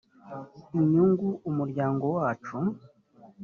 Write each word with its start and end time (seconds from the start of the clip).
inyungu 0.79 1.27
umuryango 1.49 2.05
wacu 2.15 2.55